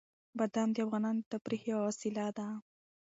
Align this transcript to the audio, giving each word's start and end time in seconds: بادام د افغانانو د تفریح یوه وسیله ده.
بادام 0.37 0.69
د 0.73 0.77
افغانانو 0.85 1.21
د 1.21 1.25
تفریح 1.33 1.61
یوه 1.71 1.83
وسیله 1.89 2.25
ده. 2.37 2.47